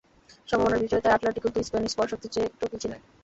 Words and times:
সম্ভাবনার 0.49 0.81
বিচারে 0.83 1.01
তাই 1.03 1.11
অ্যাটলেটিকো 1.13 1.47
দুই 1.49 1.63
স্প্যানিশ 1.67 1.91
পরাশক্তির 1.97 2.31
চেয়ে 2.33 2.47
একটুও 2.49 2.71
পিছিয়ে 2.71 2.91
নয়। 2.91 3.03